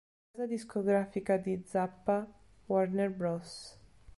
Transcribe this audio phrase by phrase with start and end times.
[0.31, 2.25] La casa discografica di Zappa,
[2.65, 3.77] Warner Bros.